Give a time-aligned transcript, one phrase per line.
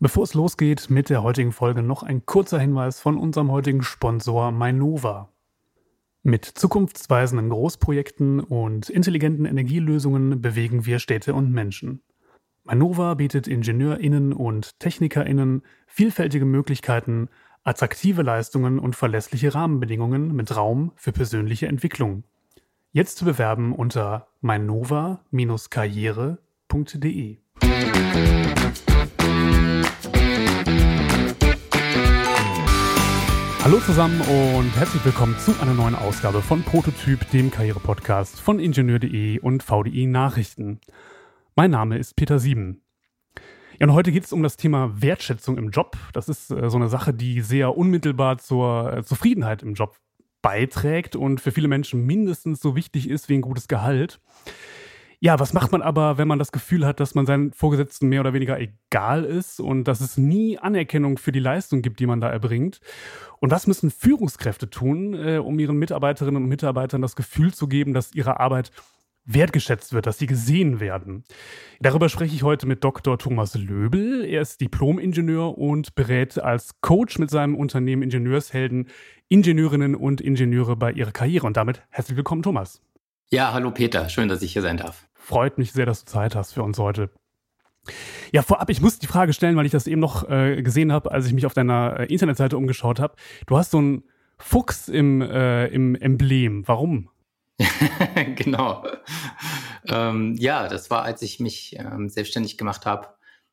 [0.00, 4.52] Bevor es losgeht mit der heutigen Folge, noch ein kurzer Hinweis von unserem heutigen Sponsor
[4.52, 5.28] Mainova.
[6.22, 12.00] Mit zukunftsweisenden Großprojekten und intelligenten Energielösungen bewegen wir Städte und Menschen.
[12.62, 17.28] Mainova bietet IngenieurInnen und TechnikerInnen vielfältige Möglichkeiten,
[17.64, 22.22] attraktive Leistungen und verlässliche Rahmenbedingungen mit Raum für persönliche Entwicklung.
[22.92, 27.38] Jetzt zu bewerben unter mainova-karriere.de.
[33.68, 39.40] Hallo zusammen und herzlich willkommen zu einer neuen Ausgabe von Prototyp, dem Karriere-Podcast von Ingenieur.de
[39.40, 40.80] und VDI Nachrichten.
[41.54, 42.80] Mein Name ist Peter Sieben.
[43.78, 45.98] Ja, und heute geht es um das Thema Wertschätzung im Job.
[46.14, 49.98] Das ist äh, so eine Sache, die sehr unmittelbar zur äh, Zufriedenheit im Job
[50.40, 54.18] beiträgt und für viele Menschen mindestens so wichtig ist wie ein gutes Gehalt.
[55.20, 58.20] Ja, was macht man aber, wenn man das Gefühl hat, dass man seinen Vorgesetzten mehr
[58.20, 62.20] oder weniger egal ist und dass es nie Anerkennung für die Leistung gibt, die man
[62.20, 62.80] da erbringt?
[63.40, 67.94] Und was müssen Führungskräfte tun, äh, um ihren Mitarbeiterinnen und Mitarbeitern das Gefühl zu geben,
[67.94, 68.70] dass ihre Arbeit
[69.24, 71.24] wertgeschätzt wird, dass sie gesehen werden.
[71.80, 73.18] Darüber spreche ich heute mit Dr.
[73.18, 74.24] Thomas Löbel.
[74.24, 78.88] Er ist Diplom-Ingenieur und berät als Coach mit seinem Unternehmen Ingenieurshelden
[79.28, 81.46] Ingenieurinnen und Ingenieure bei ihrer Karriere.
[81.46, 82.80] Und damit herzlich willkommen, Thomas.
[83.30, 85.07] Ja, hallo Peter, schön, dass ich hier sein darf.
[85.28, 87.10] Freut mich sehr, dass du Zeit hast für uns heute.
[88.32, 91.12] Ja, vorab, ich muss die Frage stellen, weil ich das eben noch äh, gesehen habe,
[91.12, 93.14] als ich mich auf deiner äh, Internetseite umgeschaut habe.
[93.46, 94.04] Du hast so einen
[94.38, 96.66] Fuchs im, äh, im Emblem.
[96.66, 97.10] Warum?
[98.36, 98.86] genau.
[99.86, 103.08] Ähm, ja, das war, als ich mich ähm, selbstständig gemacht habe,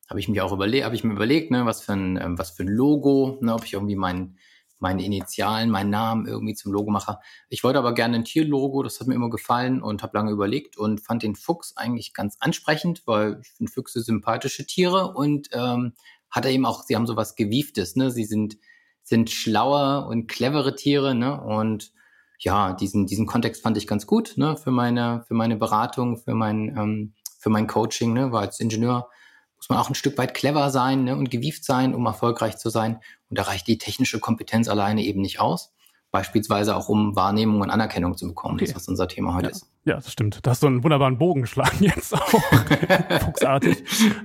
[0.08, 2.52] habe ich mich auch überlegt, habe ich mir überlegt, ne, was für ein, ähm, was
[2.52, 4.38] für ein Logo, ne, ob ich irgendwie mein
[4.86, 7.18] meine Initialen, meinen Namen irgendwie zum Logo mache.
[7.48, 10.76] Ich wollte aber gerne ein Tierlogo, das hat mir immer gefallen und habe lange überlegt
[10.76, 15.94] und fand den Fuchs eigentlich ganz ansprechend, weil ich finde Füchse sympathische Tiere und ähm,
[16.30, 18.12] hat er eben auch, sie haben sowas Gewieftes, ne?
[18.12, 18.58] Sie sind,
[19.02, 21.40] sind schlauer und clevere Tiere, ne?
[21.40, 21.92] Und
[22.38, 24.56] ja, diesen, diesen Kontext fand ich ganz gut, ne?
[24.56, 28.30] Für meine, für meine Beratung, für mein, ähm, für mein Coaching, ne?
[28.30, 29.08] War als Ingenieur
[29.56, 32.70] muss man auch ein Stück weit clever sein ne, und gewieft sein, um erfolgreich zu
[32.70, 33.00] sein.
[33.28, 35.72] Und da reicht die technische Kompetenz alleine eben nicht aus.
[36.12, 38.66] Beispielsweise auch, um Wahrnehmung und Anerkennung zu bekommen, okay.
[38.66, 39.50] das was unser Thema heute ja.
[39.50, 39.66] ist.
[39.84, 40.40] Ja, das stimmt.
[40.42, 42.40] Da hast du einen wunderbaren Bogen geschlagen jetzt auch.
[43.20, 43.82] Fuchsartig.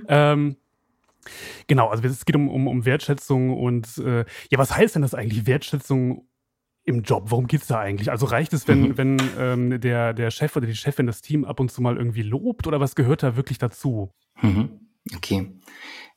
[0.08, 0.56] ähm,
[1.66, 5.14] genau, also es geht um, um, um Wertschätzung und äh, ja, was heißt denn das
[5.14, 6.26] eigentlich, Wertschätzung
[6.84, 7.24] im Job?
[7.26, 8.10] Worum geht es da eigentlich?
[8.10, 8.98] Also reicht es, wenn, mhm.
[8.98, 12.22] wenn ähm, der, der Chef oder die Chefin das Team ab und zu mal irgendwie
[12.22, 14.12] lobt oder was gehört da wirklich dazu?
[14.40, 14.80] Mhm.
[15.14, 15.52] Okay.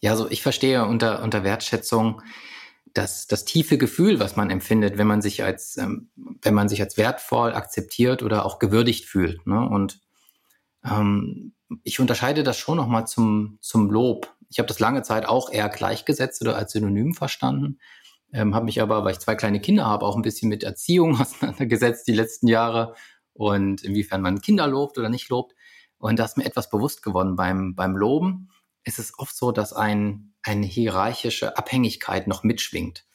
[0.02, 2.22] Ja, also ich verstehe unter, unter Wertschätzung
[2.96, 6.82] das, das tiefe Gefühl, was man empfindet, wenn man sich als, ähm, wenn man sich
[6.82, 9.46] als wertvoll akzeptiert oder auch gewürdigt fühlt.
[9.46, 9.68] Ne?
[9.68, 10.00] Und
[10.84, 11.54] ähm,
[11.84, 14.34] ich unterscheide das schon nochmal zum, zum Lob.
[14.50, 17.80] Ich habe das lange Zeit auch eher gleichgesetzt oder als Synonym verstanden,
[18.32, 21.16] ähm, habe mich aber, weil ich zwei kleine Kinder habe, auch ein bisschen mit Erziehung
[21.20, 22.96] auseinandergesetzt die letzten Jahre
[23.34, 25.54] und inwiefern man Kinder lobt oder nicht lobt.
[25.98, 28.50] Und da ist mir etwas bewusst geworden beim, beim Loben
[28.86, 33.06] ist es oft so, dass ein, eine hierarchische Abhängigkeit noch mitschwingt.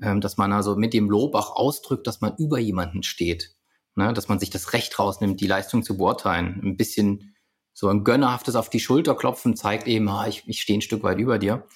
[0.00, 3.56] Ähm, dass man also mit dem Lob auch ausdrückt, dass man über jemanden steht.
[3.96, 4.12] Ne?
[4.12, 6.60] Dass man sich das Recht rausnimmt, die Leistung zu beurteilen.
[6.62, 7.34] Ein bisschen
[7.72, 11.02] so ein gönnerhaftes auf die Schulter klopfen zeigt eben, ah, ich, ich stehe ein Stück
[11.02, 11.66] weit über dir.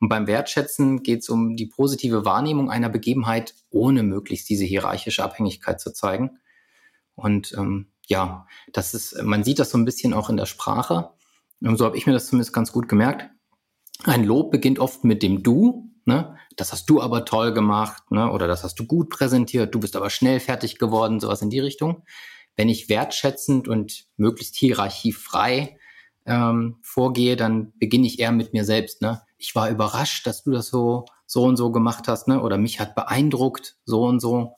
[0.00, 5.22] Und beim Wertschätzen geht es um die positive Wahrnehmung einer Begebenheit, ohne möglichst diese hierarchische
[5.22, 6.38] Abhängigkeit zu zeigen.
[7.14, 11.10] Und ähm, ja, das ist, man sieht das so ein bisschen auch in der Sprache.
[11.60, 13.30] So habe ich mir das zumindest ganz gut gemerkt.
[14.04, 15.90] Ein Lob beginnt oft mit dem Du.
[16.04, 16.36] Ne?
[16.56, 18.30] Das hast du aber toll gemacht, ne?
[18.30, 21.58] oder das hast du gut präsentiert, du bist aber schnell fertig geworden, sowas in die
[21.58, 22.04] Richtung.
[22.54, 25.78] Wenn ich wertschätzend und möglichst hierarchiefrei
[26.24, 29.02] ähm, vorgehe, dann beginne ich eher mit mir selbst.
[29.02, 29.22] Ne?
[29.36, 32.40] Ich war überrascht, dass du das so so und so gemacht hast, ne?
[32.40, 34.54] oder mich hat beeindruckt, so und so.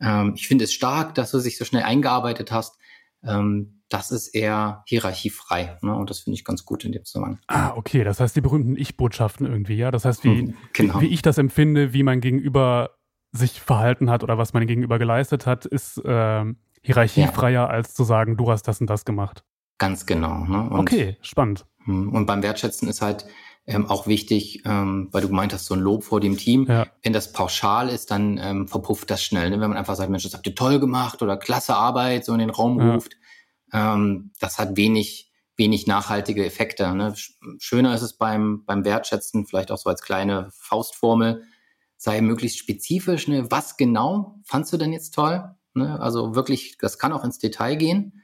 [0.00, 2.78] Ähm, ich finde es stark, dass du dich so schnell eingearbeitet hast.
[3.24, 5.78] Ähm, das ist eher hierarchiefrei.
[5.82, 5.94] Ne?
[5.94, 7.40] Und das finde ich ganz gut in dem Zusammenhang.
[7.46, 8.04] Ah, okay.
[8.04, 9.90] Das heißt, die berühmten Ich-Botschaften irgendwie, ja?
[9.90, 11.00] Das heißt, wie, mhm, genau.
[11.00, 12.90] wie, wie, ich das empfinde, wie mein Gegenüber
[13.32, 16.44] sich verhalten hat oder was mein Gegenüber geleistet hat, ist äh,
[16.82, 17.66] hierarchiefreier, ja.
[17.66, 19.44] als zu sagen, du hast das und das gemacht.
[19.78, 20.44] Ganz genau.
[20.44, 20.68] Ne?
[20.70, 21.66] Und, okay, spannend.
[21.84, 23.26] Hm, und beim Wertschätzen ist halt
[23.68, 26.66] ähm, auch wichtig, ähm, weil du gemeint hast, so ein Lob vor dem Team.
[26.66, 26.86] Ja.
[27.02, 29.50] Wenn das pauschal ist, dann ähm, verpufft das schnell.
[29.50, 29.60] Ne?
[29.60, 32.38] Wenn man einfach sagt, Mensch, das habt ihr toll gemacht oder klasse Arbeit, so in
[32.38, 32.94] den Raum ja.
[32.94, 33.18] ruft,
[33.74, 36.94] ähm, das hat wenig, wenig nachhaltige Effekte.
[36.94, 37.14] Ne?
[37.58, 41.44] Schöner ist es beim, beim Wertschätzen, vielleicht auch so als kleine Faustformel,
[41.98, 43.28] sei möglichst spezifisch.
[43.28, 43.50] Ne?
[43.50, 45.44] Was genau fandst du denn jetzt toll?
[45.74, 46.00] Ne?
[46.00, 48.22] Also wirklich, das kann auch ins Detail gehen.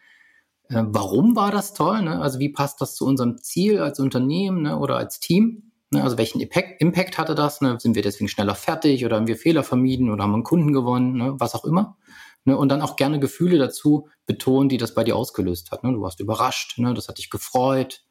[0.75, 2.03] Äh, warum war das toll?
[2.03, 2.21] Ne?
[2.21, 4.79] Also wie passt das zu unserem Ziel als Unternehmen ne?
[4.79, 5.71] oder als Team?
[5.91, 6.03] Ne?
[6.03, 7.61] Also welchen Impact, hatte das?
[7.61, 7.79] Ne?
[7.79, 11.17] Sind wir deswegen schneller fertig oder haben wir Fehler vermieden oder haben einen Kunden gewonnen,
[11.17, 11.35] ne?
[11.39, 11.97] was auch immer.
[12.45, 12.57] Ne?
[12.57, 15.85] Und dann auch gerne Gefühle dazu betonen, die das bei dir ausgelöst hat.
[15.85, 18.03] Du warst überrascht, das hat dich gefreut,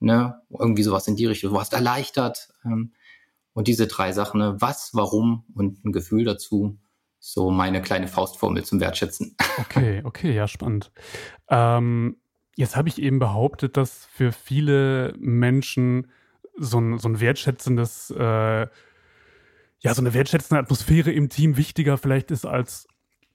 [0.00, 2.48] irgendwie sowas in die Richtung, du warst erleichtert.
[2.64, 2.92] Ähm,
[3.54, 6.78] und diese drei Sachen, was, warum und ein Gefühl dazu,
[7.24, 9.36] so meine kleine Faustformel zum Wertschätzen.
[9.58, 10.90] Okay, okay, ja, spannend.
[11.50, 12.16] Ähm,
[12.56, 16.10] jetzt habe ich eben behauptet, dass für viele Menschen
[16.56, 22.30] so ein, so ein wertschätzendes, äh, ja, so eine wertschätzende Atmosphäre im Team wichtiger vielleicht
[22.30, 22.88] ist als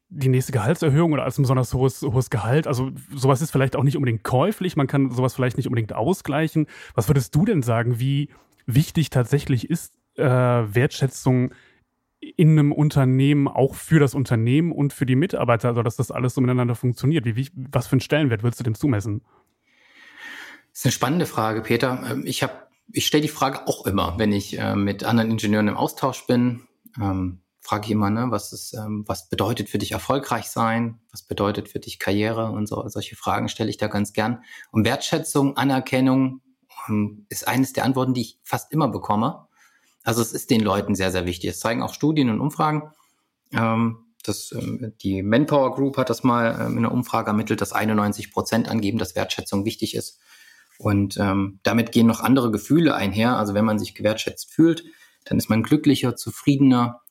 [0.09, 2.65] die nächste Gehaltserhöhung oder als ein besonders hohes, hohes Gehalt.
[2.65, 6.65] Also sowas ist vielleicht auch nicht unbedingt käuflich, man kann sowas vielleicht nicht unbedingt ausgleichen.
[6.95, 8.29] Was würdest du denn sagen, wie
[8.65, 11.53] wichtig tatsächlich ist äh, Wertschätzung
[12.19, 16.33] in einem Unternehmen auch für das Unternehmen und für die Mitarbeiter, also dass das alles
[16.33, 17.25] so miteinander funktioniert?
[17.25, 19.21] Wie, wie, was für einen Stellenwert würdest du dem zumessen?
[20.71, 22.03] Das ist eine spannende Frage, Peter.
[22.09, 22.53] Ähm, ich habe,
[22.91, 26.67] ich stelle die Frage auch immer, wenn ich äh, mit anderen Ingenieuren im Austausch bin.
[26.99, 30.99] Ähm, frage ich immer, ne, was ist, ähm, was bedeutet für dich erfolgreich sein?
[31.11, 32.51] Was bedeutet für dich Karriere?
[32.51, 34.43] Und so, solche Fragen stelle ich da ganz gern.
[34.71, 36.41] Und Wertschätzung, Anerkennung
[36.87, 39.46] ähm, ist eines der Antworten, die ich fast immer bekomme.
[40.07, 41.49] Also es ist den Leuten sehr, sehr wichtig.
[41.49, 42.93] Es zeigen auch Studien und Umfragen.
[43.51, 47.73] Ähm, das, ähm, die Manpower Group hat das mal ähm, in einer Umfrage ermittelt, dass
[47.73, 50.21] 91 Prozent angeben, dass Wertschätzung wichtig ist.
[50.77, 53.35] Und ähm, damit gehen noch andere Gefühle einher.
[53.35, 54.85] Also wenn man sich gewertschätzt fühlt,
[55.25, 57.01] dann ist man glücklicher, zufriedener,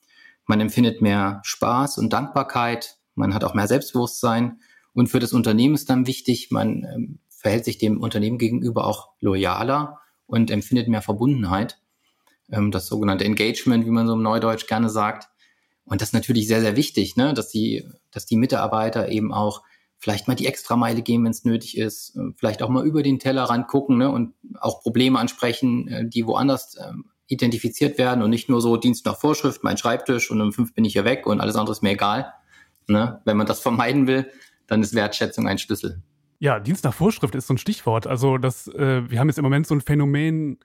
[0.47, 4.59] man empfindet mehr Spaß und Dankbarkeit, man hat auch mehr Selbstbewusstsein.
[4.93, 9.09] Und für das Unternehmen ist dann wichtig, man ähm, verhält sich dem Unternehmen gegenüber auch
[9.19, 11.79] loyaler und empfindet mehr Verbundenheit
[12.51, 15.29] ähm, das sogenannte Engagement, wie man so im Neudeutsch gerne sagt.
[15.85, 17.33] Und das ist natürlich sehr, sehr wichtig, ne?
[17.33, 19.63] dass, die, dass die Mitarbeiter eben auch
[19.97, 23.19] vielleicht mal die Extrameile gehen, wenn es nötig ist, äh, vielleicht auch mal über den
[23.19, 24.11] Tellerrand gucken ne?
[24.11, 26.91] und auch Probleme ansprechen, äh, die woanders äh,
[27.27, 30.85] identifiziert werden und nicht nur so Dienst nach Vorschrift, mein Schreibtisch und um fünf bin
[30.85, 32.33] ich hier weg und alles andere ist mir egal.
[32.87, 33.21] Ne?
[33.25, 34.29] Wenn man das vermeiden will,
[34.67, 36.01] dann ist Wertschätzung ein Schlüssel.
[36.39, 38.07] Ja, Dienst nach Vorschrift ist so ein Stichwort.
[38.07, 40.59] Also das, äh, wir haben jetzt im Moment so ein Phänomen,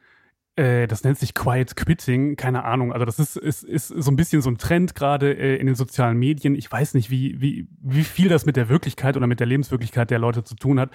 [0.56, 2.92] äh, das nennt sich Quiet Quitting, keine Ahnung.
[2.92, 5.74] Also das ist, ist, ist so ein bisschen so ein Trend gerade äh, in den
[5.74, 6.54] sozialen Medien.
[6.54, 10.10] Ich weiß nicht, wie, wie, wie viel das mit der Wirklichkeit oder mit der Lebenswirklichkeit
[10.10, 10.90] der Leute zu tun hat.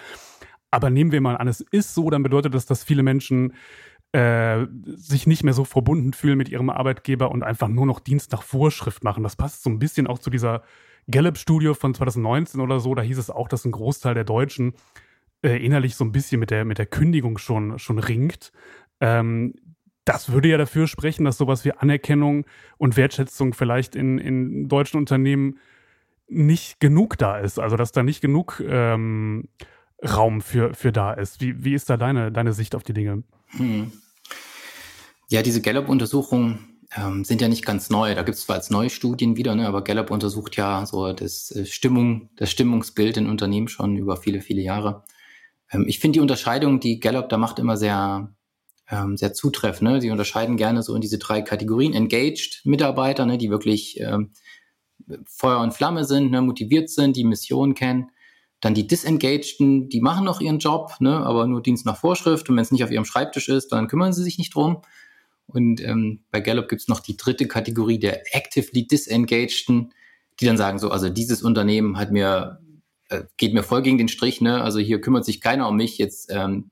[0.70, 3.54] Aber nehmen wir mal an, es ist so, dann bedeutet das, dass viele Menschen
[4.12, 8.32] äh, sich nicht mehr so verbunden fühlen mit ihrem Arbeitgeber und einfach nur noch Dienst
[8.32, 9.24] nach Vorschrift machen.
[9.24, 10.64] Das passt so ein bisschen auch zu dieser
[11.10, 12.94] Gallup-Studie von 2019 oder so.
[12.94, 14.74] Da hieß es auch, dass ein Großteil der Deutschen
[15.44, 18.52] äh, innerlich so ein bisschen mit der, mit der Kündigung schon, schon ringt.
[19.00, 19.54] Ähm,
[20.06, 22.46] das würde ja dafür sprechen, dass sowas wie Anerkennung
[22.78, 25.60] und Wertschätzung vielleicht in, in deutschen Unternehmen
[26.30, 27.60] nicht genug da ist.
[27.60, 29.50] Also dass da nicht genug ähm,
[30.04, 31.42] Raum für, für da ist.
[31.42, 33.24] Wie, wie ist da deine, deine Sicht auf die Dinge?
[33.48, 33.92] Hm.
[35.30, 38.16] Ja, diese Gallup-Untersuchungen ähm, sind ja nicht ganz neu.
[38.16, 41.52] Da gibt es zwar als neue Studien wieder, ne, aber Gallup untersucht ja so das
[41.52, 45.04] äh, Stimmung, das Stimmungsbild in Unternehmen schon über viele, viele Jahre.
[45.72, 48.34] Ähm, ich finde die Unterscheidung, die Gallup da macht, immer sehr
[48.90, 49.90] ähm, sehr zutreffend.
[49.90, 50.02] Ne?
[50.02, 51.94] Sie unterscheiden gerne so in diese drei Kategorien.
[51.94, 54.32] Engaged Mitarbeiter, ne, die wirklich ähm,
[55.26, 58.12] Feuer und Flamme sind, ne, motiviert sind, die Mission kennen.
[58.60, 62.50] Dann die Disengageden, die machen noch ihren Job, ne, aber nur Dienst nach Vorschrift.
[62.50, 64.82] Und wenn es nicht auf ihrem Schreibtisch ist, dann kümmern sie sich nicht drum.
[65.46, 69.94] Und ähm, bei Gallup gibt's noch die dritte Kategorie der actively disengageden,
[70.40, 72.60] die dann sagen so, also dieses Unternehmen hat mir
[73.10, 74.62] äh, geht mir voll gegen den Strich, ne?
[74.62, 75.98] Also hier kümmert sich keiner um mich.
[75.98, 76.72] Jetzt ähm,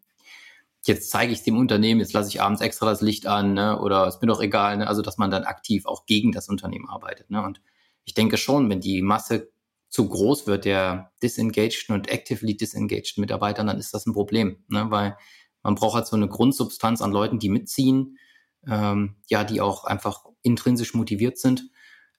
[0.88, 3.80] jetzt zeige ich es dem Unternehmen, jetzt lasse ich abends extra das Licht an, ne?
[3.80, 4.88] oder ist mir doch egal, ne?
[4.88, 7.30] also dass man dann aktiv auch gegen das Unternehmen arbeitet.
[7.30, 7.44] Ne?
[7.44, 7.62] Und
[8.06, 9.52] ich denke schon, wenn die Masse
[9.90, 14.88] zu groß wird der disengaged und actively disengaged Mitarbeitern, dann ist das ein Problem, ne?
[14.90, 15.18] weil
[15.64, 18.20] man braucht halt so eine Grundsubstanz an Leuten, die mitziehen,
[18.68, 21.70] ähm, ja, die auch einfach intrinsisch motiviert sind.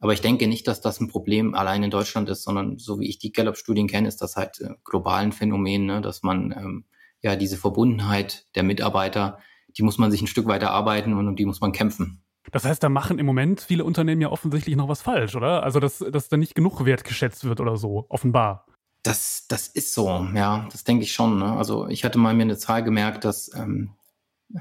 [0.00, 3.08] Aber ich denke nicht, dass das ein Problem allein in Deutschland ist, sondern so wie
[3.08, 6.00] ich die Gallup-Studien kenne, ist das halt äh, globalen Phänomen, ne?
[6.00, 6.84] dass man ähm,
[7.22, 9.38] ja, diese Verbundenheit der Mitarbeiter,
[9.76, 12.22] die muss man sich ein Stück weiter arbeiten und um die muss man kämpfen.
[12.52, 15.62] Das heißt, da machen im Moment viele Unternehmen ja offensichtlich noch was falsch, oder?
[15.64, 18.66] Also, dass, dass da nicht genug wertgeschätzt wird oder so, offenbar.
[19.02, 21.38] Das, das ist so, ja, das denke ich schon.
[21.38, 21.52] Ne?
[21.52, 23.90] Also, ich hatte mal mir eine Zahl gemerkt, dass ähm,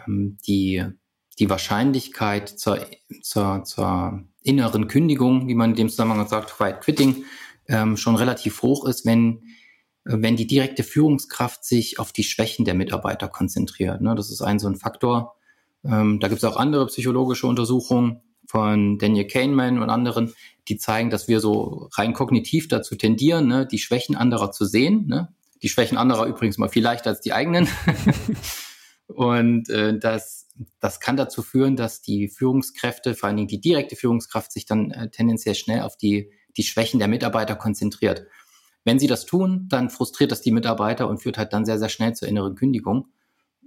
[0.08, 0.84] ähm, die,
[1.38, 2.80] die Wahrscheinlichkeit zur,
[3.22, 7.24] zur, zur inneren Kündigung, wie man in dem Zusammenhang sagt, Quiet Quitting,
[7.68, 9.44] ähm, schon relativ hoch ist, wenn
[10.06, 14.02] wenn die direkte Führungskraft sich auf die Schwächen der Mitarbeiter konzentriert.
[14.02, 14.14] Ne?
[14.16, 15.36] Das ist ein so ein Faktor.
[15.84, 20.34] Ähm, da gibt es auch andere psychologische Untersuchungen von Daniel Kahneman und anderen,
[20.68, 25.08] die zeigen, dass wir so rein kognitiv dazu tendieren, ne, die Schwächen anderer zu sehen.
[25.08, 25.34] Ne?
[25.64, 27.68] Die Schwächen anderer übrigens mal viel leichter als die eigenen.
[29.08, 30.48] und äh, dass
[30.80, 34.92] das kann dazu führen, dass die Führungskräfte, vor allen Dingen die direkte Führungskraft, sich dann
[34.92, 38.26] äh, tendenziell schnell auf die, die Schwächen der Mitarbeiter konzentriert.
[38.86, 41.90] Wenn sie das tun, dann frustriert das die Mitarbeiter und führt halt dann sehr, sehr
[41.90, 43.08] schnell zur inneren Kündigung.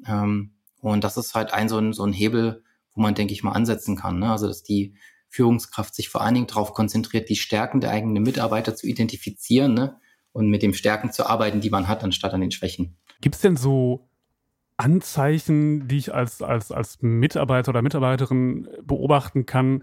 [0.06, 2.62] Ähm, und das ist halt ein so ein, so ein Hebel,
[2.94, 4.20] wo man, denke ich mal, ansetzen kann.
[4.20, 4.30] Ne?
[4.30, 4.94] Also, dass die
[5.28, 9.96] Führungskraft sich vor allen Dingen darauf konzentriert, die Stärken der eigenen Mitarbeiter zu identifizieren ne?
[10.32, 12.96] und mit den Stärken zu arbeiten, die man hat, anstatt an den Schwächen.
[13.20, 14.08] Gibt es denn so
[14.76, 19.82] Anzeichen, die ich als, als, als Mitarbeiter oder Mitarbeiterin beobachten kann,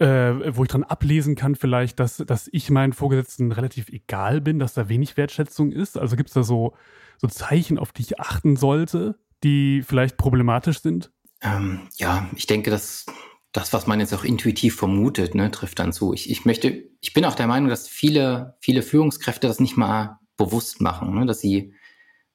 [0.00, 4.58] äh, wo ich dran ablesen kann, vielleicht, dass, dass ich meinen Vorgesetzten relativ egal bin,
[4.58, 5.96] dass da wenig Wertschätzung ist?
[5.96, 6.74] Also gibt es da so,
[7.18, 11.10] so Zeichen, auf die ich achten sollte, die vielleicht problematisch sind?
[11.42, 13.06] Ähm, ja, ich denke, dass
[13.52, 16.12] das, was man jetzt auch intuitiv vermutet, ne, trifft dann zu.
[16.12, 20.18] Ich, ich möchte, ich bin auch der Meinung, dass viele, viele Führungskräfte das nicht mal
[20.36, 21.72] bewusst machen, ne, dass sie,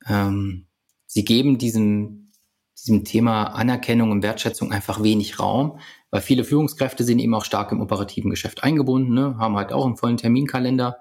[0.08, 0.66] ähm,
[1.06, 2.32] sie geben diesem,
[2.80, 5.80] diesem Thema Anerkennung und Wertschätzung einfach wenig Raum,
[6.12, 9.86] weil viele Führungskräfte sind eben auch stark im operativen Geschäft eingebunden, ne, haben halt auch
[9.86, 10.98] einen vollen Terminkalender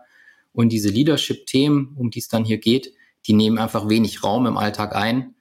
[0.52, 2.95] und diese Leadership-Themen, um die es dann hier geht,
[3.26, 5.35] die nehmen einfach wenig Raum im Alltag ein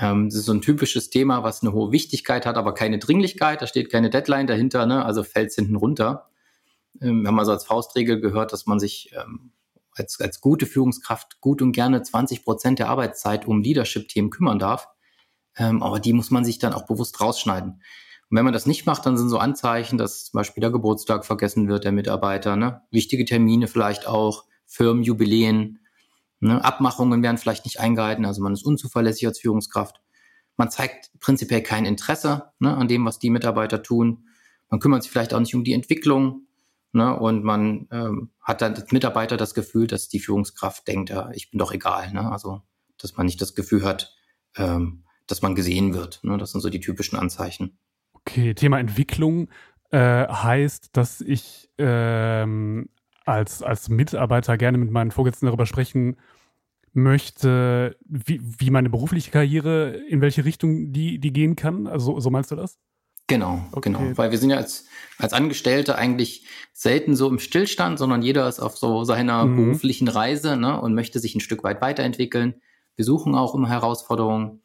[0.00, 3.62] ähm, das ist so ein typisches Thema, was eine hohe Wichtigkeit hat, aber keine Dringlichkeit.
[3.62, 5.04] Da steht keine Deadline dahinter, ne?
[5.04, 6.28] also fällt es hinten runter.
[7.00, 9.52] Ähm, wir haben also als Faustregel gehört, dass man sich ähm,
[9.92, 14.88] als, als gute Führungskraft gut und gerne 20 Prozent der Arbeitszeit um Leadership-Themen kümmern darf.
[15.56, 17.80] Ähm, aber die muss man sich dann auch bewusst rausschneiden.
[18.30, 21.24] Und wenn man das nicht macht, dann sind so Anzeichen, dass zum Beispiel der Geburtstag
[21.24, 22.82] vergessen wird der Mitarbeiter, ne?
[22.90, 25.78] wichtige Termine vielleicht auch, Firmenjubiläen,
[26.44, 26.62] Ne?
[26.62, 30.02] Abmachungen werden vielleicht nicht eingehalten, also man ist unzuverlässig als Führungskraft.
[30.58, 34.28] Man zeigt prinzipiell kein Interesse ne, an dem, was die Mitarbeiter tun.
[34.68, 36.46] Man kümmert sich vielleicht auch nicht um die Entwicklung.
[36.92, 41.30] Ne, und man ähm, hat dann als Mitarbeiter das Gefühl, dass die Führungskraft denkt, ja,
[41.32, 42.12] ich bin doch egal.
[42.12, 42.30] Ne?
[42.30, 42.60] Also,
[42.98, 44.14] dass man nicht das Gefühl hat,
[44.56, 46.22] ähm, dass man gesehen wird.
[46.22, 46.36] Ne?
[46.36, 47.78] Das sind so die typischen Anzeichen.
[48.26, 49.48] Okay, Thema Entwicklung
[49.90, 52.88] äh, heißt, dass ich ähm,
[53.24, 56.16] als, als Mitarbeiter gerne mit meinen Vorgesetzten darüber sprechen
[56.92, 61.86] möchte, wie, wie meine berufliche Karriere, in welche Richtung die, die gehen kann.
[61.86, 62.78] Also so meinst du das?
[63.26, 63.90] Genau, okay.
[63.90, 64.16] genau.
[64.16, 64.86] Weil wir sind ja als,
[65.18, 69.56] als Angestellte eigentlich selten so im Stillstand, sondern jeder ist auf so seiner mhm.
[69.56, 72.54] beruflichen Reise ne, und möchte sich ein Stück weit weiterentwickeln.
[72.96, 74.60] Wir suchen auch immer Herausforderungen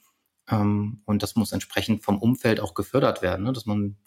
[0.49, 3.97] ähm, und das muss entsprechend vom Umfeld auch gefördert werden, ne, dass man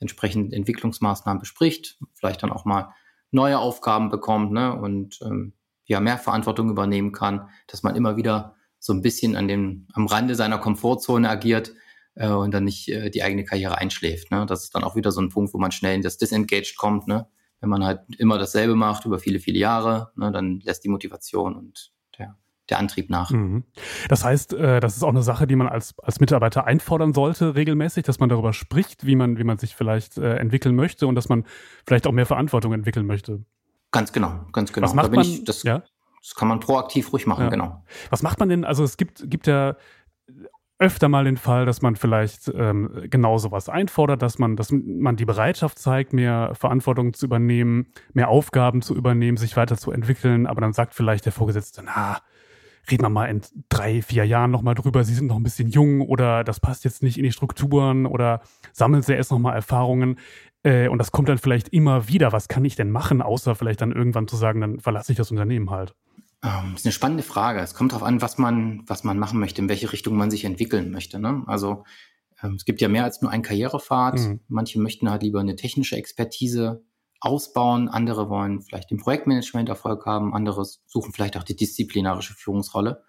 [0.00, 2.94] entsprechend Entwicklungsmaßnahmen bespricht, vielleicht dann auch mal
[3.30, 8.56] neue Aufgaben bekommt ne, und ähm, ja mehr Verantwortung übernehmen kann, dass man immer wieder
[8.78, 11.72] so ein bisschen an dem, am Rande seiner Komfortzone agiert
[12.14, 14.30] äh, und dann nicht äh, die eigene Karriere einschläft.
[14.30, 14.46] Ne?
[14.46, 17.08] Das ist dann auch wieder so ein Punkt, wo man schnell in das Disengaged kommt.
[17.08, 17.26] Ne?
[17.60, 21.56] Wenn man halt immer dasselbe macht über viele, viele Jahre, ne, dann lässt die Motivation
[21.56, 21.92] und
[22.70, 23.30] der Antrieb nach.
[23.30, 23.64] Mhm.
[24.08, 27.54] Das heißt, äh, das ist auch eine Sache, die man als, als Mitarbeiter einfordern sollte,
[27.54, 31.14] regelmäßig, dass man darüber spricht, wie man, wie man sich vielleicht äh, entwickeln möchte und
[31.14, 31.44] dass man
[31.86, 33.44] vielleicht auch mehr Verantwortung entwickeln möchte.
[33.90, 34.86] Ganz genau, ganz genau.
[34.86, 35.82] Was macht da man, ich, das, ja?
[36.20, 37.50] das kann man proaktiv ruhig machen, ja.
[37.50, 37.84] genau.
[38.10, 38.64] Was macht man denn?
[38.64, 39.76] Also es gibt, gibt ja
[40.78, 45.16] öfter mal den Fall, dass man vielleicht ähm, genau sowas einfordert, dass man, dass man
[45.16, 50.72] die Bereitschaft zeigt, mehr Verantwortung zu übernehmen, mehr Aufgaben zu übernehmen, sich weiterzuentwickeln, aber dann
[50.72, 52.18] sagt vielleicht der Vorgesetzte, na,
[52.90, 56.00] reden wir mal in drei, vier Jahren nochmal drüber, Sie sind noch ein bisschen jung
[56.00, 58.40] oder das passt jetzt nicht in die Strukturen oder
[58.72, 60.18] sammeln Sie erst nochmal Erfahrungen.
[60.62, 62.32] Äh, und das kommt dann vielleicht immer wieder.
[62.32, 65.30] Was kann ich denn machen, außer vielleicht dann irgendwann zu sagen, dann verlasse ich das
[65.30, 65.94] Unternehmen halt?
[66.42, 67.60] Ähm, das ist eine spannende Frage.
[67.60, 70.44] Es kommt darauf an, was man, was man machen möchte, in welche Richtung man sich
[70.44, 71.18] entwickeln möchte.
[71.18, 71.42] Ne?
[71.46, 71.84] Also
[72.42, 74.18] ähm, es gibt ja mehr als nur einen Karrierepfad.
[74.18, 74.40] Mhm.
[74.48, 76.84] Manche möchten halt lieber eine technische Expertise
[77.20, 83.02] ausbauen, andere wollen vielleicht im Projektmanagement Erfolg haben, andere suchen vielleicht auch die disziplinarische Führungsrolle.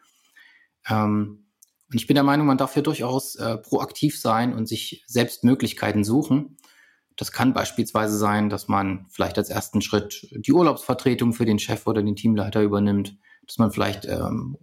[0.87, 1.45] Ähm,
[1.91, 5.43] und ich bin der Meinung, man darf hier durchaus äh, proaktiv sein und sich selbst
[5.43, 6.57] Möglichkeiten suchen.
[7.15, 11.85] Das kann beispielsweise sein, dass man vielleicht als ersten Schritt die Urlaubsvertretung für den Chef
[11.87, 14.57] oder den Teamleiter übernimmt, dass man vielleicht ähm,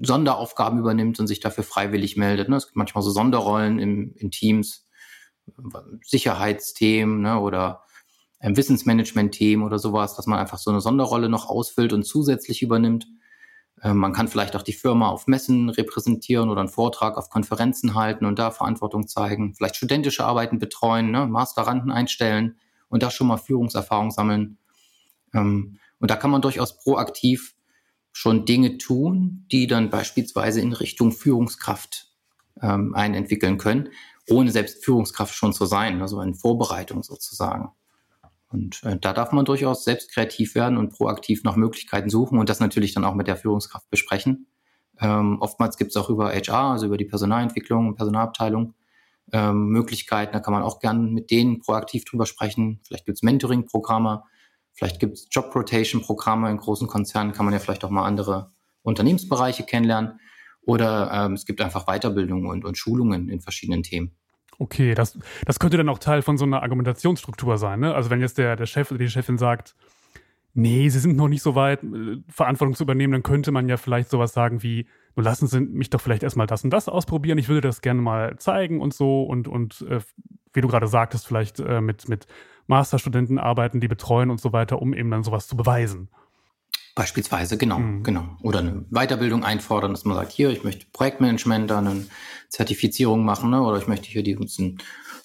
[0.00, 2.48] Sonderaufgaben übernimmt und sich dafür freiwillig meldet.
[2.48, 2.56] Ne?
[2.56, 4.88] Es gibt manchmal so Sonderrollen im, in Teams,
[6.02, 7.38] Sicherheitsthemen ne?
[7.40, 7.82] oder
[8.40, 13.06] ähm, Wissensmanagement-Themen oder sowas, dass man einfach so eine Sonderrolle noch ausfüllt und zusätzlich übernimmt.
[13.82, 17.94] Ähm, man kann vielleicht auch die Firma auf Messen repräsentieren oder einen Vortrag auf Konferenzen
[17.94, 19.54] halten und da Verantwortung zeigen.
[19.54, 21.26] Vielleicht studentische Arbeiten betreuen, ne?
[21.26, 22.56] Masteranden einstellen
[22.88, 24.58] und da schon mal Führungserfahrung sammeln.
[25.34, 27.54] Ähm, und da kann man durchaus proaktiv
[28.12, 32.08] schon Dinge tun, die dann beispielsweise in Richtung Führungskraft
[32.60, 33.90] ähm, einen entwickeln können,
[34.28, 37.70] ohne selbst Führungskraft schon zu sein, also in Vorbereitung sozusagen.
[38.50, 42.48] Und äh, da darf man durchaus selbst kreativ werden und proaktiv nach Möglichkeiten suchen und
[42.48, 44.46] das natürlich dann auch mit der Führungskraft besprechen.
[45.00, 48.74] Ähm, oftmals gibt es auch über HR, also über die Personalentwicklung und Personalabteilung,
[49.32, 50.32] ähm, Möglichkeiten.
[50.32, 52.80] Da kann man auch gern mit denen proaktiv drüber sprechen.
[52.84, 54.24] Vielleicht gibt's Mentoring-Programme,
[54.72, 56.50] vielleicht gibt's Job-Rotation-Programme.
[56.50, 58.50] In großen Konzernen kann man ja vielleicht auch mal andere
[58.82, 60.18] Unternehmensbereiche kennenlernen.
[60.62, 64.16] Oder ähm, es gibt einfach Weiterbildungen und, und Schulungen in verschiedenen Themen.
[64.60, 67.80] Okay, das, das könnte dann auch Teil von so einer Argumentationsstruktur sein.
[67.80, 67.94] Ne?
[67.94, 69.74] Also wenn jetzt der, der Chef oder die Chefin sagt,
[70.52, 73.78] nee, sie sind noch nicht so weit, äh, Verantwortung zu übernehmen, dann könnte man ja
[73.78, 74.86] vielleicht sowas sagen wie,
[75.16, 78.02] nun lassen Sie mich doch vielleicht erstmal das und das ausprobieren, ich würde das gerne
[78.02, 80.00] mal zeigen und so und, und äh,
[80.52, 82.26] wie du gerade sagtest, vielleicht äh, mit, mit
[82.66, 86.10] Masterstudenten arbeiten, die betreuen und so weiter, um eben dann sowas zu beweisen.
[86.94, 88.02] Beispielsweise, genau, mhm.
[88.02, 88.36] genau.
[88.42, 92.06] Oder eine Weiterbildung einfordern, dass man sagt, hier, ich möchte Projektmanagement, dann eine
[92.48, 93.62] Zertifizierung machen, ne?
[93.62, 94.78] oder ich möchte hier die ganzen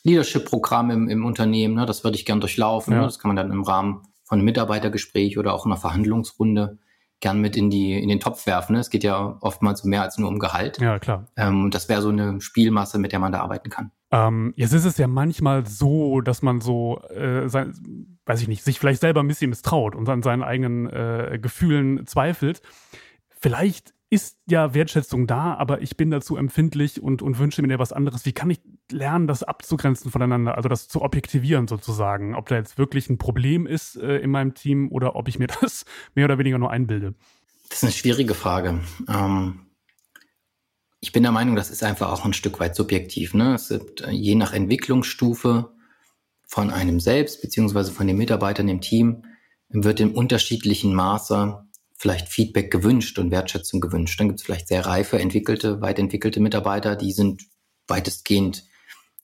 [0.04, 1.86] Leadership-Programme im, im, Unternehmen, ne?
[1.86, 2.94] das würde ich gern durchlaufen.
[2.94, 3.00] Ja.
[3.00, 3.06] Ne?
[3.06, 6.78] Das kann man dann im Rahmen von einem Mitarbeitergespräch oder auch einer Verhandlungsrunde
[7.26, 8.74] gern mit in die in den Topf werfen.
[8.74, 8.80] Ne?
[8.80, 10.80] Es geht ja oftmals um mehr als nur um Gehalt.
[10.80, 11.26] Ja, klar.
[11.36, 13.90] Ähm, das wäre so eine Spielmasse, mit der man da arbeiten kann.
[14.12, 17.74] Ähm, jetzt ist es ja manchmal so, dass man so, äh, sein,
[18.28, 22.06] weiß ich nicht, sich vielleicht selber ein bisschen misstraut und an seinen eigenen äh, Gefühlen
[22.06, 22.62] zweifelt.
[23.32, 27.92] Vielleicht ist ja Wertschätzung da, aber ich bin dazu empfindlich und, und wünsche mir was
[27.92, 28.26] anderes.
[28.26, 32.78] Wie kann ich lernen, das abzugrenzen voneinander, also das zu objektivieren sozusagen, ob da jetzt
[32.78, 36.38] wirklich ein Problem ist äh, in meinem Team oder ob ich mir das mehr oder
[36.38, 37.16] weniger nur einbilde?
[37.70, 38.80] Das ist eine schwierige Frage.
[39.10, 39.62] Ähm,
[41.00, 43.34] ich bin der Meinung, das ist einfach auch ein Stück weit subjektiv.
[43.34, 43.56] Ne?
[43.56, 45.72] Es gibt äh, je nach Entwicklungsstufe
[46.48, 49.26] von einem selbst beziehungsweise von den Mitarbeitern im Team
[49.70, 51.65] wird in unterschiedlichen Maße
[52.06, 54.20] vielleicht Feedback gewünscht und Wertschätzung gewünscht.
[54.20, 57.42] Dann gibt es vielleicht sehr reife, entwickelte, weit entwickelte Mitarbeiter, die sind
[57.88, 58.64] weitestgehend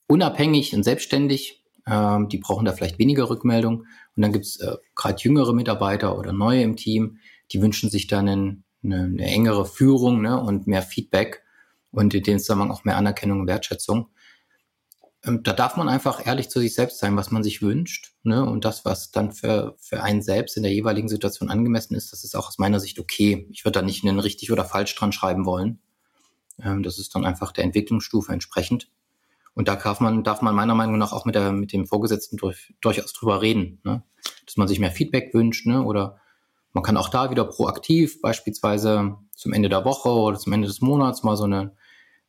[0.08, 1.62] unabhängig und selbstständig.
[1.86, 3.82] Ähm, die brauchen da vielleicht weniger Rückmeldung.
[4.16, 7.18] Und dann gibt es äh, gerade jüngere Mitarbeiter oder neue im Team,
[7.52, 11.44] die wünschen sich dann eine, eine, eine engere Führung ne, und mehr Feedback
[11.92, 14.08] und in dem Zusammenhang auch mehr Anerkennung und Wertschätzung.
[15.24, 18.12] Ähm, da darf man einfach ehrlich zu sich selbst sein, was man sich wünscht.
[18.22, 18.44] Ne?
[18.44, 22.24] Und das, was dann für, für einen selbst in der jeweiligen Situation angemessen ist, das
[22.24, 23.46] ist auch aus meiner Sicht okay.
[23.50, 25.78] Ich würde da nicht einen richtig oder falsch dran schreiben wollen.
[26.60, 28.88] Ähm, das ist dann einfach der Entwicklungsstufe entsprechend.
[29.54, 32.36] Und da darf man, darf man meiner Meinung nach auch mit, der, mit dem Vorgesetzten
[32.36, 33.80] durch, durchaus drüber reden.
[33.84, 34.02] Ne?
[34.46, 35.82] Dass man sich mehr Feedback wünscht ne?
[35.82, 36.18] oder
[36.72, 40.80] man kann auch da wieder proaktiv, beispielsweise zum Ende der Woche oder zum Ende des
[40.80, 41.76] Monats mal so eine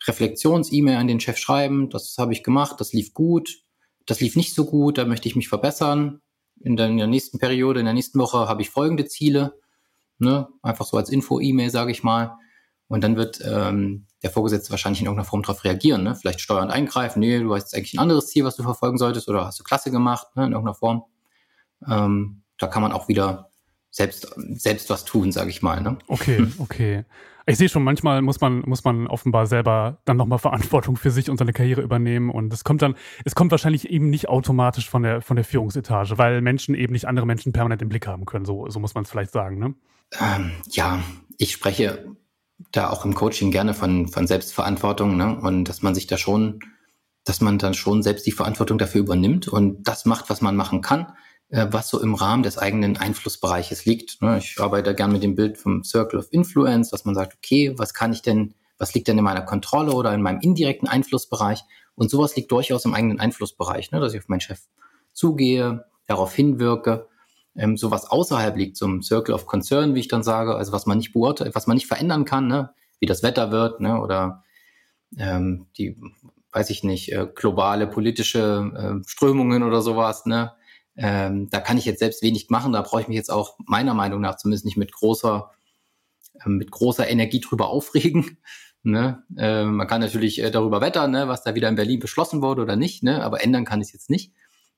[0.08, 3.64] Reflexions-E-Mail an den Chef schreiben, das habe ich gemacht, das lief gut,
[4.06, 6.22] das lief nicht so gut, da möchte ich mich verbessern.
[6.60, 9.60] In der, in der nächsten Periode, in der nächsten Woche habe ich folgende Ziele,
[10.18, 10.48] ne?
[10.62, 12.38] einfach so als Info-E-Mail, sage ich mal.
[12.88, 16.16] Und dann wird ähm, der Vorgesetzte wahrscheinlich in irgendeiner Form darauf reagieren, ne?
[16.16, 19.46] vielleicht steuernd eingreifen, nee, du hast eigentlich ein anderes Ziel, was du verfolgen solltest, oder
[19.46, 20.46] hast du klasse gemacht, ne?
[20.46, 21.04] in irgendeiner Form.
[21.90, 23.50] Ähm, da kann man auch wieder
[23.94, 25.80] selbst, selbst was tun, sage ich mal.
[25.80, 26.00] Ne?
[26.08, 27.06] Okay, okay.
[27.46, 31.30] Ich sehe schon, manchmal muss man, muss man offenbar selber dann nochmal Verantwortung für sich
[31.30, 32.32] und seine Karriere übernehmen.
[32.32, 36.18] Und es kommt dann, es kommt wahrscheinlich eben nicht automatisch von der, von der Führungsetage,
[36.18, 38.46] weil Menschen eben nicht andere Menschen permanent im Blick haben können.
[38.46, 39.76] So, so muss man es vielleicht sagen, ne?
[40.20, 41.04] Ähm, ja,
[41.38, 42.16] ich spreche
[42.72, 45.38] da auch im Coaching gerne von, von Selbstverantwortung, ne?
[45.40, 46.62] Und dass man sich da schon,
[47.26, 50.82] dass man dann schon selbst die Verantwortung dafür übernimmt und das macht, was man machen
[50.82, 51.14] kann
[51.50, 54.22] was so im Rahmen des eigenen Einflussbereiches liegt.
[54.22, 54.40] Ne?
[54.40, 57.94] Ich arbeite gern mit dem Bild vom Circle of Influence, dass man sagt, okay, was
[57.94, 61.64] kann ich denn, was liegt denn in meiner Kontrolle oder in meinem indirekten Einflussbereich?
[61.96, 64.00] Und sowas liegt durchaus im eigenen Einflussbereich, ne?
[64.00, 64.62] dass ich auf meinen Chef
[65.14, 67.08] zugehe, darauf hinwirke.
[67.56, 70.98] Ähm, sowas außerhalb liegt, ein Circle of Concern, wie ich dann sage, also was man
[70.98, 72.72] nicht beurteilt, was man nicht verändern kann, ne?
[73.00, 74.44] wie das Wetter wird, oder
[75.18, 76.00] ähm, die,
[76.52, 80.26] weiß ich nicht, äh, globale politische äh, Strömungen oder sowas?
[80.96, 82.74] Ähm, da kann ich jetzt selbst wenig machen.
[82.74, 85.52] Da brauche ich mich jetzt auch meiner Meinung nach zumindest nicht mit großer,
[86.46, 88.38] äh, mit großer Energie drüber aufregen.
[88.86, 89.24] Ne?
[89.38, 92.64] Äh, man kann natürlich äh, darüber wettern, ne, was da wieder in Berlin beschlossen wurde
[92.64, 93.24] oder nicht, ne?
[93.24, 94.34] aber ändern kann ich es jetzt nicht.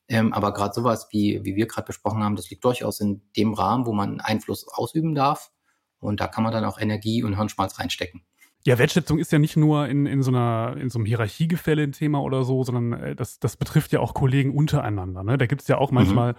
[0.07, 3.53] Ähm, aber gerade sowas, wie, wie wir gerade besprochen haben, das liegt durchaus in dem
[3.53, 5.51] Rahmen, wo man Einfluss ausüben darf.
[5.97, 8.21] Und da kann man dann auch Energie und Hirnschmalz reinstecken.
[8.65, 11.91] Ja, Wertschätzung ist ja nicht nur in, in, so, einer, in so einem Hierarchiegefälle ein
[11.91, 15.23] Thema oder so, sondern äh, das, das betrifft ja auch Kollegen untereinander.
[15.23, 15.37] Ne?
[15.37, 16.37] Da gibt es ja auch manchmal mhm.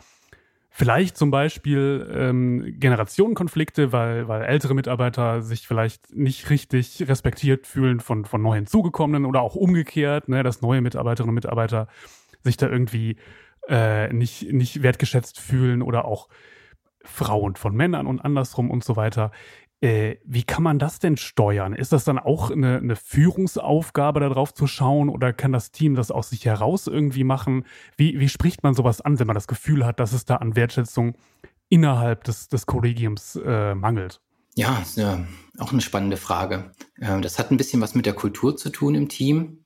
[0.69, 8.01] vielleicht zum Beispiel ähm, Generationenkonflikte, weil, weil ältere Mitarbeiter sich vielleicht nicht richtig respektiert fühlen
[8.01, 10.43] von, von neu hinzugekommenen oder auch umgekehrt, ne?
[10.43, 11.87] dass neue Mitarbeiterinnen und Mitarbeiter
[12.43, 13.19] sich da irgendwie
[13.69, 16.29] äh, nicht, nicht wertgeschätzt fühlen oder auch
[17.05, 19.31] Frauen von Männern und andersrum und so weiter.
[19.83, 21.75] Äh, wie kann man das denn steuern?
[21.75, 26.11] Ist das dann auch eine, eine Führungsaufgabe, darauf zu schauen, oder kann das Team das
[26.11, 27.65] aus sich heraus irgendwie machen?
[27.97, 30.57] Wie, wie spricht man sowas an, wenn man das Gefühl hat, dass es da an
[30.57, 31.17] Wertschätzung
[31.69, 34.21] innerhalb des, des Kollegiums äh, mangelt?
[34.55, 35.27] Ja, ja
[35.59, 36.73] auch eine spannende Frage.
[36.99, 39.66] Äh, das hat ein bisschen was mit der Kultur zu tun im Team.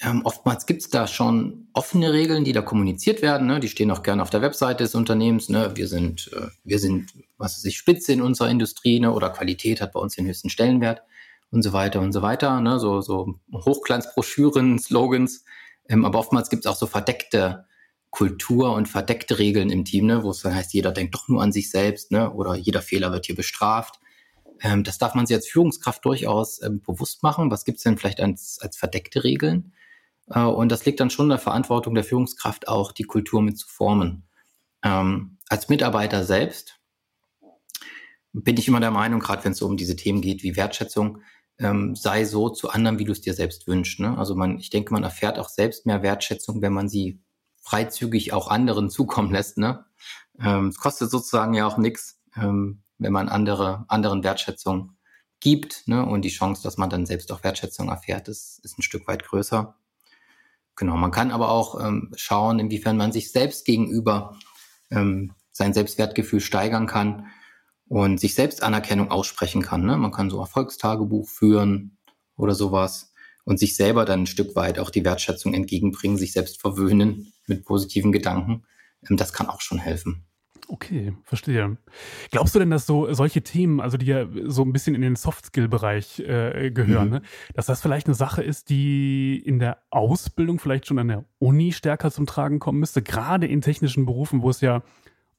[0.00, 3.48] Ähm, oftmals gibt es da schon offene Regeln, die da kommuniziert werden.
[3.48, 3.58] Ne?
[3.58, 5.48] Die stehen auch gerne auf der Webseite des Unternehmens.
[5.48, 5.72] Ne?
[5.74, 9.12] Wir sind, äh, wir sind, was weiß ich, Spitze in unserer Industrie ne?
[9.12, 11.02] oder Qualität hat bei uns den höchsten Stellenwert
[11.50, 12.60] und so weiter und so weiter.
[12.60, 12.78] Ne?
[12.78, 15.44] So, so Hochglanzbroschüren, Slogans.
[15.88, 17.66] Ähm, aber oftmals gibt es auch so verdeckte
[18.10, 20.22] Kultur und verdeckte Regeln im Team, ne?
[20.22, 22.32] wo es dann heißt, jeder denkt doch nur an sich selbst ne?
[22.32, 23.98] oder jeder Fehler wird hier bestraft.
[24.62, 27.50] Ähm, das darf man sich als Führungskraft durchaus ähm, bewusst machen.
[27.50, 29.72] Was gibt es denn vielleicht als, als verdeckte Regeln?
[30.30, 33.58] Äh, und das liegt dann schon in der Verantwortung der Führungskraft auch, die Kultur mit
[33.58, 34.28] zu formen.
[34.82, 36.78] Ähm, als Mitarbeiter selbst
[38.32, 41.22] bin ich immer der Meinung, gerade wenn es so um diese Themen geht wie Wertschätzung,
[41.58, 44.00] ähm, sei so zu anderen, wie du es dir selbst wünschst.
[44.00, 44.16] Ne?
[44.16, 47.20] Also man, ich denke, man erfährt auch selbst mehr Wertschätzung, wenn man sie
[47.62, 49.58] freizügig auch anderen zukommen lässt.
[49.58, 49.84] Ne?
[50.40, 54.96] Ähm, es kostet sozusagen ja auch nichts, ähm, wenn man andere, anderen Wertschätzung
[55.40, 55.86] gibt.
[55.86, 56.04] Ne?
[56.04, 59.24] Und die Chance, dass man dann selbst auch Wertschätzung erfährt, ist, ist ein Stück weit
[59.24, 59.74] größer.
[60.78, 64.38] Genau, man kann aber auch ähm, schauen, inwiefern man sich selbst gegenüber
[64.92, 67.26] ähm, sein Selbstwertgefühl steigern kann
[67.88, 69.84] und sich selbst Anerkennung aussprechen kann.
[69.84, 69.96] Ne?
[69.96, 71.98] Man kann so Erfolgstagebuch führen
[72.36, 73.12] oder sowas
[73.44, 77.64] und sich selber dann ein Stück weit auch die Wertschätzung entgegenbringen, sich selbst verwöhnen mit
[77.64, 78.62] positiven Gedanken.
[79.10, 80.27] Ähm, das kann auch schon helfen.
[80.70, 81.78] Okay, verstehe.
[82.30, 85.16] Glaubst du denn, dass so solche Themen, also die ja so ein bisschen in den
[85.16, 87.14] Soft-Skill-Bereich äh, gehören, mhm.
[87.14, 87.22] ne,
[87.54, 91.72] dass das vielleicht eine Sache ist, die in der Ausbildung vielleicht schon an der Uni
[91.72, 94.82] stärker zum Tragen kommen müsste, gerade in technischen Berufen, wo es ja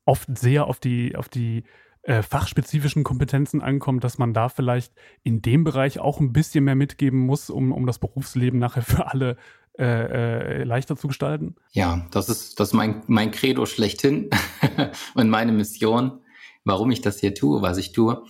[0.03, 1.63] oft sehr auf die, auf die
[2.01, 6.73] äh, fachspezifischen Kompetenzen ankommt, dass man da vielleicht in dem Bereich auch ein bisschen mehr
[6.75, 9.37] mitgeben muss, um, um das Berufsleben nachher für alle
[9.79, 11.55] äh, äh, leichter zu gestalten?
[11.71, 14.29] Ja, das ist, das ist mein, mein Credo schlechthin
[15.15, 16.19] und meine Mission,
[16.65, 18.23] warum ich das hier tue, was ich tue.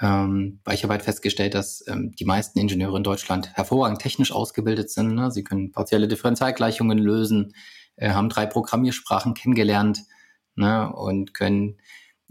[0.00, 4.32] Ähm, weil ich habe halt festgestellt, dass ähm, die meisten Ingenieure in Deutschland hervorragend technisch
[4.32, 5.14] ausgebildet sind.
[5.14, 5.30] Ne?
[5.30, 7.54] Sie können partielle Differentialgleichungen lösen,
[7.96, 10.00] äh, haben drei Programmiersprachen kennengelernt
[10.56, 10.90] ne?
[10.90, 11.76] und können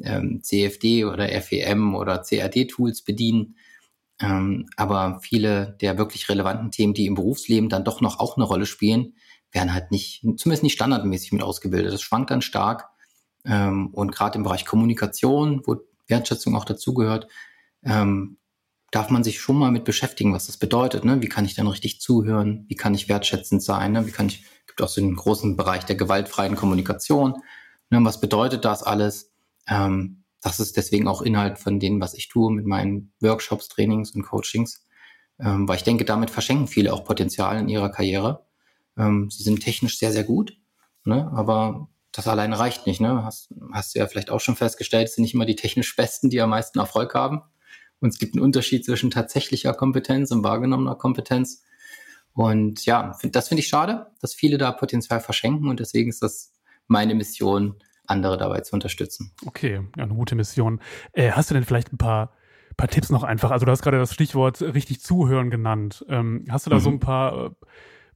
[0.01, 3.55] ähm, CFD oder FEM oder CAD-Tools bedienen.
[4.21, 8.45] Ähm, aber viele der wirklich relevanten Themen, die im Berufsleben dann doch noch auch eine
[8.45, 9.15] Rolle spielen,
[9.51, 11.93] werden halt nicht, zumindest nicht standardmäßig mit ausgebildet.
[11.93, 12.89] Das schwankt dann stark.
[13.45, 17.27] Ähm, und gerade im Bereich Kommunikation, wo Wertschätzung auch dazugehört,
[17.83, 18.37] ähm,
[18.91, 21.03] darf man sich schon mal mit beschäftigen, was das bedeutet.
[21.03, 21.21] Ne?
[21.21, 22.65] Wie kann ich dann richtig zuhören?
[22.67, 23.91] Wie kann ich wertschätzend sein?
[23.91, 24.05] Ne?
[24.05, 27.41] Wie kann ich, gibt auch so einen großen Bereich der gewaltfreien Kommunikation.
[27.89, 27.99] Ne?
[28.03, 29.31] Was bedeutet das alles?
[29.67, 34.11] Ähm, das ist deswegen auch Inhalt von dem, was ich tue mit meinen Workshops, Trainings
[34.11, 34.85] und Coachings,
[35.39, 38.45] ähm, weil ich denke, damit verschenken viele auch Potenzial in ihrer Karriere.
[38.97, 40.57] Ähm, sie sind technisch sehr, sehr gut,
[41.05, 41.31] ne?
[41.33, 42.99] aber das alleine reicht nicht.
[42.99, 43.23] Ne?
[43.23, 46.29] Hast, hast du ja vielleicht auch schon festgestellt, es sind nicht immer die technisch Besten,
[46.29, 47.41] die am meisten Erfolg haben.
[48.01, 51.63] Und es gibt einen Unterschied zwischen tatsächlicher Kompetenz und wahrgenommener Kompetenz.
[52.33, 55.69] Und ja, das finde ich schade, dass viele da Potenzial verschenken.
[55.69, 56.51] Und deswegen ist das
[56.87, 59.31] meine Mission, andere dabei zu unterstützen.
[59.45, 60.79] Okay, eine gute Mission.
[61.13, 62.33] Äh, hast du denn vielleicht ein paar,
[62.77, 63.51] paar Tipps noch einfach?
[63.51, 66.05] Also du hast gerade das Stichwort richtig zuhören genannt.
[66.09, 66.81] Ähm, hast du da mhm.
[66.81, 67.55] so ein paar,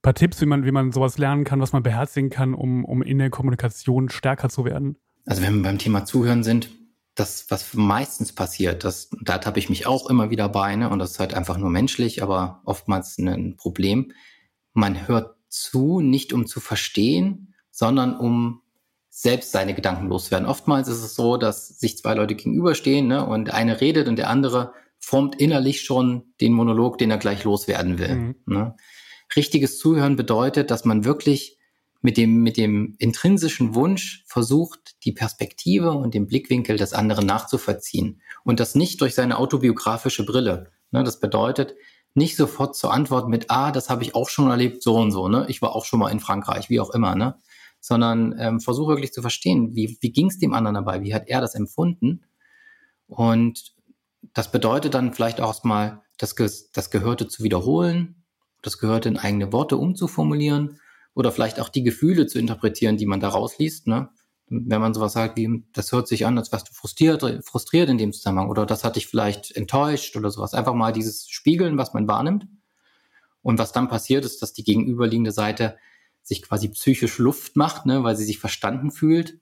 [0.02, 3.02] paar Tipps, wie man, wie man sowas lernen kann, was man beherzigen kann, um, um
[3.02, 4.98] in der Kommunikation stärker zu werden?
[5.26, 6.70] Also wenn wir beim Thema Zuhören sind,
[7.16, 10.90] das, was meistens passiert, das, da habe ich mich auch immer wieder bei, ne?
[10.90, 14.12] und das ist halt einfach nur menschlich, aber oftmals ein Problem.
[14.74, 18.62] Man hört zu, nicht um zu verstehen, sondern um
[19.20, 20.48] selbst seine Gedanken loswerden.
[20.48, 24.30] Oftmals ist es so, dass sich zwei Leute gegenüberstehen ne, und eine redet und der
[24.30, 28.14] andere formt innerlich schon den Monolog, den er gleich loswerden will.
[28.16, 28.36] Mhm.
[28.46, 28.76] Ne.
[29.36, 31.58] Richtiges Zuhören bedeutet, dass man wirklich
[32.02, 38.22] mit dem, mit dem intrinsischen Wunsch versucht, die Perspektive und den Blickwinkel des anderen nachzuvollziehen.
[38.44, 40.70] Und das nicht durch seine autobiografische Brille.
[40.92, 41.74] Ne, das bedeutet,
[42.14, 45.28] nicht sofort zu antworten mit, ah, das habe ich auch schon erlebt, so und so,
[45.28, 45.46] ne?
[45.50, 47.36] Ich war auch schon mal in Frankreich, wie auch immer, ne?
[47.80, 51.28] Sondern ähm, versuche wirklich zu verstehen, wie, wie ging es dem anderen dabei, wie hat
[51.28, 52.24] er das empfunden.
[53.08, 53.74] Und
[54.34, 56.36] das bedeutet dann vielleicht auch erstmal, das,
[56.72, 58.24] das Gehörte zu wiederholen,
[58.62, 60.80] das Gehörte in eigene Worte umzuformulieren
[61.14, 63.88] oder vielleicht auch die Gefühle zu interpretieren, die man da rausliest.
[63.88, 64.10] Ne?
[64.50, 67.98] Wenn man sowas sagt wie, das hört sich an, als wärst du frustriert, frustriert in
[67.98, 70.54] dem Zusammenhang oder das hat dich vielleicht enttäuscht oder sowas.
[70.54, 72.48] Einfach mal dieses Spiegeln, was man wahrnimmt.
[73.44, 75.78] Und was dann passiert ist, dass die gegenüberliegende Seite
[76.28, 79.40] sich quasi psychisch Luft macht, ne, weil sie sich verstanden fühlt.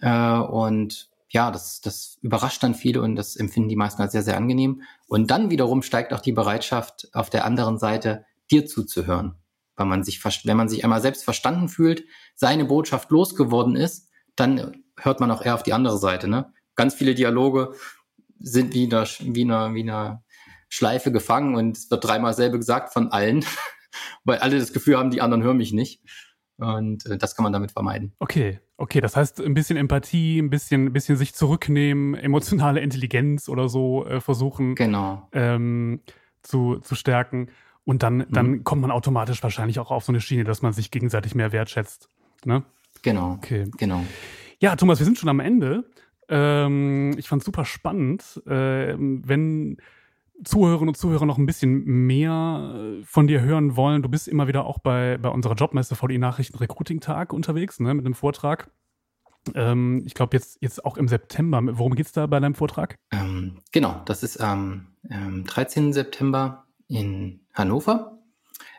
[0.00, 4.22] Äh, und ja, das, das überrascht dann viele und das empfinden die meisten als sehr,
[4.22, 4.82] sehr angenehm.
[5.08, 9.36] Und dann wiederum steigt auch die Bereitschaft, auf der anderen Seite dir zuzuhören.
[9.76, 14.84] Weil man sich, wenn man sich einmal selbst verstanden fühlt, seine Botschaft losgeworden ist, dann
[14.98, 16.28] hört man auch eher auf die andere Seite.
[16.28, 16.52] Ne?
[16.74, 17.72] Ganz viele Dialoge
[18.38, 20.22] sind wie in einer, wie in einer, wie in einer
[20.68, 23.42] Schleife gefangen und es wird dreimal selber gesagt von allen.
[24.24, 26.02] weil alle das Gefühl haben, die anderen hören mich nicht.
[26.58, 28.12] Und äh, das kann man damit vermeiden.
[28.18, 33.48] Okay, okay, das heißt ein bisschen Empathie, ein bisschen, ein bisschen sich zurücknehmen, emotionale Intelligenz
[33.48, 35.28] oder so äh, versuchen genau.
[35.32, 36.00] ähm,
[36.42, 37.48] zu, zu stärken.
[37.84, 38.26] Und dann, mhm.
[38.30, 41.52] dann kommt man automatisch wahrscheinlich auch auf so eine Schiene, dass man sich gegenseitig mehr
[41.52, 42.08] wertschätzt.
[42.44, 42.64] Ne?
[43.02, 43.32] Genau.
[43.32, 43.66] Okay.
[43.76, 44.02] Genau.
[44.58, 45.84] Ja, Thomas, wir sind schon am Ende.
[46.28, 48.42] Ähm, ich fand es super spannend.
[48.46, 49.76] Äh, wenn
[50.44, 54.48] Zuhörerinnen und Zuhörer noch ein bisschen mehr äh, von dir hören wollen, du bist immer
[54.48, 58.70] wieder auch bei, bei unserer Jobmesse VDI Nachrichten Recruiting Tag unterwegs, ne, mit einem Vortrag.
[59.54, 61.60] Ähm, ich glaube, jetzt, jetzt auch im September.
[61.78, 62.96] Worum geht es da bei deinem Vortrag?
[63.12, 65.92] Ähm, genau, das ist am ähm, 13.
[65.92, 68.15] September in Hannover.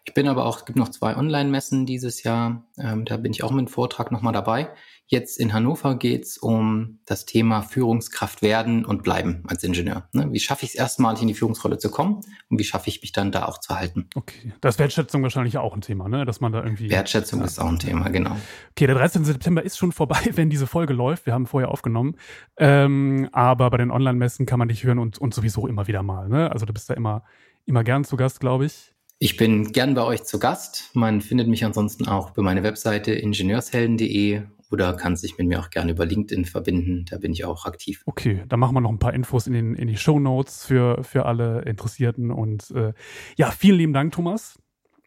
[0.07, 2.65] Ich bin aber auch, es gibt noch zwei Online-Messen dieses Jahr.
[2.77, 4.69] Ähm, da bin ich auch mit einem Vortrag nochmal dabei.
[5.05, 10.07] Jetzt in Hannover geht es um das Thema Führungskraft werden und bleiben als Ingenieur.
[10.13, 10.29] Ne?
[10.31, 13.11] Wie schaffe ich es erstmalig in die Führungsrolle zu kommen und wie schaffe ich mich
[13.11, 14.09] dann da auch zu halten?
[14.15, 16.23] Okay, das ist Wertschätzung wahrscheinlich auch ein Thema, ne?
[16.23, 16.89] dass man da irgendwie.
[16.89, 17.45] Wertschätzung ja.
[17.45, 18.37] ist auch ein Thema, genau.
[18.71, 19.25] Okay, der 13.
[19.25, 21.25] September ist schon vorbei, wenn diese Folge läuft.
[21.25, 22.15] Wir haben vorher aufgenommen.
[22.55, 26.29] Ähm, aber bei den Online-Messen kann man dich hören und, und sowieso immer wieder mal.
[26.29, 26.49] Ne?
[26.49, 27.23] Also du bist da immer,
[27.65, 28.93] immer gern zu Gast, glaube ich.
[29.19, 30.91] Ich bin gern bei euch zu Gast.
[30.93, 35.71] Man findet mich ansonsten auch bei meiner Webseite ingenieurshelden.de oder kann sich mit mir auch
[35.71, 37.05] gerne über LinkedIn verbinden.
[37.09, 38.03] Da bin ich auch aktiv.
[38.05, 41.03] Okay, da machen wir noch ein paar Infos in, den, in die Show Notes für,
[41.03, 42.29] für alle Interessierten.
[42.29, 42.93] Und äh,
[43.37, 44.59] ja, vielen lieben Dank, Thomas.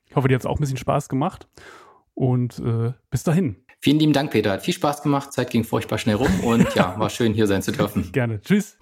[0.09, 1.47] Ich hoffe, dir hat es auch ein bisschen Spaß gemacht.
[2.15, 3.65] Und äh, bis dahin.
[3.79, 4.51] Vielen lieben Dank, Peter.
[4.51, 5.33] Hat viel Spaß gemacht.
[5.33, 6.41] Zeit ging furchtbar schnell rum.
[6.41, 8.11] Und ja, war schön, hier sein zu dürfen.
[8.11, 8.41] Gerne.
[8.41, 8.77] Tschüss.